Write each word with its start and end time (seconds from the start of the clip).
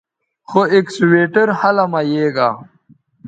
خو 0.49 0.61
اکسویٹر 0.77 1.47
ھلہ 1.59 1.85
مہ 1.91 2.01
یے 2.11 2.25
گا 2.35 2.49